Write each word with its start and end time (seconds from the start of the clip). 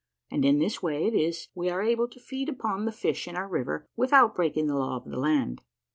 And 0.31 0.43
in 0.43 0.57
this 0.57 0.81
way 0.81 1.05
it 1.05 1.13
is 1.13 1.49
we 1.53 1.69
are 1.69 1.83
enabled 1.83 2.11
to 2.13 2.19
feed 2.19 2.49
upon 2.49 2.85
the 2.85 2.91
fish 2.91 3.27
in 3.27 3.35
our 3.35 3.47
river, 3.47 3.87
with 3.95 4.13
out 4.13 4.33
breaking 4.33 4.65
the 4.65 4.73
law 4.73 4.95
of 4.97 5.05
the 5.05 5.15
land." 5.19 5.61